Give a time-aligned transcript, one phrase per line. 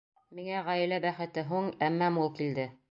[0.37, 2.69] —Миңә ғаилә бәхете һуң, әммә мул килде.